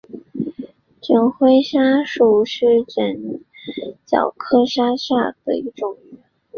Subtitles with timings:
[0.99, 2.95] 卷盔鲨属是角
[4.31, 4.81] 鲨科下
[5.45, 6.17] 的一属鲨鱼。